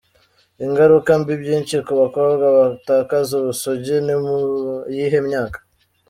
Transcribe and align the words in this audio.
Ingaruka 0.65 1.09
mbi 1.21 1.33
byinshi 1.41 1.75
kubakobwa 1.87 2.45
batakaza 2.57 3.31
ubusugi 3.39 3.95
ni 4.05 4.15
mu 4.23 4.37
yihe 4.95 5.19
myaka?. 5.27 5.57